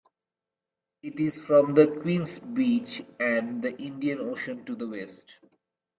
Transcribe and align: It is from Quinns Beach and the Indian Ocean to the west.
It 1.03 1.19
is 1.19 1.45
from 1.45 1.75
Quinns 1.75 2.39
Beach 2.55 3.03
and 3.19 3.61
the 3.61 3.79
Indian 3.79 4.17
Ocean 4.21 4.65
to 4.65 4.75
the 4.75 4.87
west. 4.87 5.37